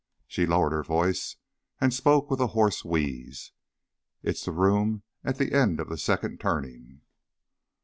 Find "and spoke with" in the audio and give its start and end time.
1.79-2.39